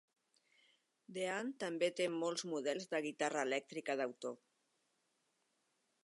Dean 1.17 1.49
també 1.63 1.89
té 1.99 2.07
molts 2.13 2.45
models 2.53 2.89
de 2.93 3.01
guitarra 3.07 3.43
elèctrica 3.49 3.97
d'autor. 4.01 4.37